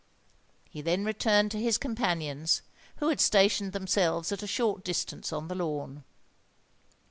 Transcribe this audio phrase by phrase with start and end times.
[0.67, 2.63] He then returned to his companions,
[2.95, 6.03] who had stationed themselves at a short distance on the lawn.